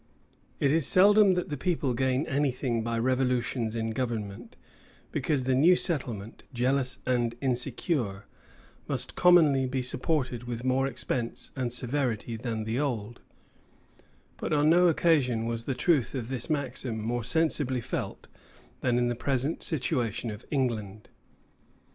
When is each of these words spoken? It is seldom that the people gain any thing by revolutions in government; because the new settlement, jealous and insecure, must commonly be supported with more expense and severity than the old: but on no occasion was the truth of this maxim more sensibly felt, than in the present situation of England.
It 0.59 0.71
is 0.71 0.87
seldom 0.87 1.35
that 1.35 1.49
the 1.49 1.57
people 1.57 1.93
gain 1.93 2.25
any 2.25 2.49
thing 2.49 2.81
by 2.81 2.97
revolutions 2.97 3.75
in 3.75 3.91
government; 3.91 4.57
because 5.11 5.43
the 5.43 5.53
new 5.53 5.75
settlement, 5.75 6.43
jealous 6.51 6.97
and 7.05 7.35
insecure, 7.39 8.25
must 8.87 9.13
commonly 9.15 9.67
be 9.67 9.83
supported 9.83 10.45
with 10.45 10.63
more 10.63 10.87
expense 10.87 11.51
and 11.55 11.71
severity 11.71 12.35
than 12.35 12.63
the 12.63 12.79
old: 12.79 13.21
but 14.37 14.51
on 14.51 14.71
no 14.71 14.87
occasion 14.87 15.45
was 15.45 15.65
the 15.65 15.75
truth 15.75 16.15
of 16.15 16.29
this 16.29 16.49
maxim 16.49 16.97
more 16.99 17.23
sensibly 17.23 17.79
felt, 17.79 18.27
than 18.79 18.97
in 18.97 19.07
the 19.07 19.13
present 19.13 19.61
situation 19.61 20.31
of 20.31 20.45
England. 20.49 21.09